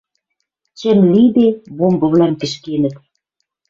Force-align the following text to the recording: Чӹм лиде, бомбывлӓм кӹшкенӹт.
Чӹм 0.79 0.99
лиде, 1.13 1.47
бомбывлӓм 1.77 2.31
кӹшкенӹт. 2.39 2.95